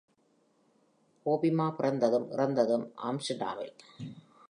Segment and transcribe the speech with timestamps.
[1.25, 3.75] ஹோபீமா பிறந்ததும் இறந்ததும் ஆம்ஸ்டர்டாமில்.